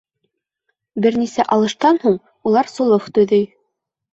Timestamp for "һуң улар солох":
2.07-3.09